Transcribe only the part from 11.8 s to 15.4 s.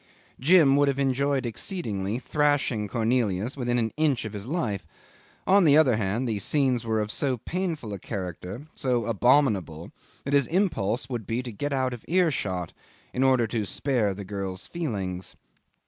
of earshot, in order to spare the girl's feelings.